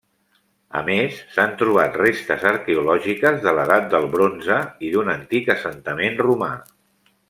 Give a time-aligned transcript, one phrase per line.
[0.79, 6.55] A més s'han trobat restes arqueològiques de l'Edat del Bronze i d'un antic assentament romà.